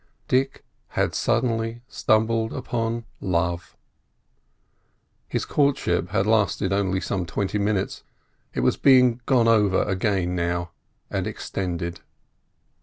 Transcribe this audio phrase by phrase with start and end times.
[0.27, 0.63] Dick
[0.97, 3.77] had suddenly stumbled upon Love.
[5.27, 8.01] His courtship had lasted only some twenty minutes;
[8.55, 10.71] it was being gone over again now,
[11.11, 11.99] and extended.